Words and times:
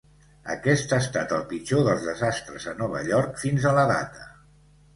Aquest 0.53 0.95
ha 0.95 0.97
estat 1.03 1.35
el 1.37 1.43
pitjor 1.51 1.85
dels 1.89 2.07
desastres 2.09 2.67
a 2.73 2.75
Nova 2.81 3.05
York 3.13 3.39
fins 3.45 3.71
a 3.73 3.77
la 3.81 3.87
data. 3.95 4.29